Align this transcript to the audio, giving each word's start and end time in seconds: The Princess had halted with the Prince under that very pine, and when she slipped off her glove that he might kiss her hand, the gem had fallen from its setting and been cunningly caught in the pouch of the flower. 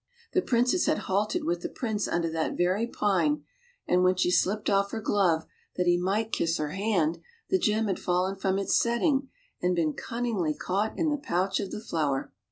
The 0.33 0.41
Princess 0.41 0.87
had 0.87 0.97
halted 1.05 1.43
with 1.43 1.61
the 1.61 1.69
Prince 1.69 2.07
under 2.07 2.27
that 2.31 2.57
very 2.57 2.87
pine, 2.87 3.43
and 3.85 4.01
when 4.03 4.15
she 4.15 4.31
slipped 4.31 4.67
off 4.67 4.89
her 4.89 4.99
glove 4.99 5.45
that 5.75 5.85
he 5.85 5.95
might 5.95 6.31
kiss 6.31 6.57
her 6.57 6.71
hand, 6.71 7.19
the 7.49 7.59
gem 7.59 7.85
had 7.85 7.99
fallen 7.99 8.35
from 8.35 8.57
its 8.57 8.75
setting 8.79 9.29
and 9.61 9.75
been 9.75 9.93
cunningly 9.93 10.55
caught 10.55 10.97
in 10.97 11.11
the 11.11 11.17
pouch 11.19 11.59
of 11.59 11.69
the 11.69 11.79
flower. 11.83 12.33